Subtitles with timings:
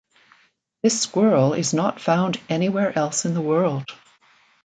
[0.81, 3.87] This squirrel is not found anywhere else in the world.